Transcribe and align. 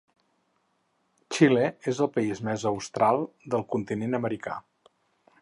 Xile 1.35 1.67
és 1.91 2.01
el 2.07 2.11
país 2.15 2.41
més 2.49 2.65
austral 2.71 3.23
del 3.57 3.67
continent 3.77 4.21
americà. 4.23 4.59